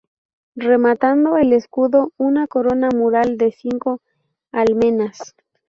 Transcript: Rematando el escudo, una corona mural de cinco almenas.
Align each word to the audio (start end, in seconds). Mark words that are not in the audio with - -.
Rematando 0.55 1.37
el 1.37 1.53
escudo, 1.53 2.11
una 2.17 2.47
corona 2.47 2.89
mural 2.91 3.37
de 3.37 3.51
cinco 3.51 4.01
almenas. 4.51 5.35